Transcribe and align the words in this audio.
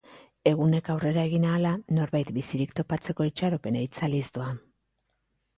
Egunek 0.51 0.87
aurrera 0.93 1.25
egin 1.29 1.45
ahala, 1.49 1.73
norbait 1.99 2.31
bizirik 2.39 2.73
topatzeko 2.81 3.29
itxaropena 3.33 3.85
itzaliz 3.89 4.27
doa. 4.39 4.49